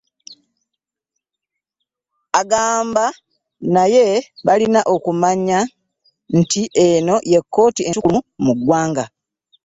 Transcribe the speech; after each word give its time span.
Agamba 2.39 3.05
naye 3.73 4.05
balina 4.47 4.81
okumanya 4.95 5.59
nti 6.39 6.61
eno 6.87 7.15
ye 7.31 7.39
kkooti 7.43 7.81
ensukkulumu 7.83 8.29
mu 8.45 8.53
ggwanga 8.57 9.05